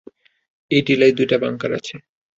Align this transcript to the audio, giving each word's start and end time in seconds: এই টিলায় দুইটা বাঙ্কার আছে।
এই 0.71 0.81
টিলায় 0.87 1.13
দুইটা 1.17 1.37
বাঙ্কার 1.43 1.71
আছে। 1.79 1.95